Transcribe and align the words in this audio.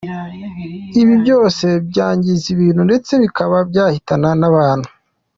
Ibi 1.01 1.13
byose 1.23 1.65
byangiza 1.89 2.45
ibintu 2.55 2.81
ndetse 2.89 3.11
bikaba 3.23 3.55
byahitana 3.69 4.29
n’abantu". 4.41 4.87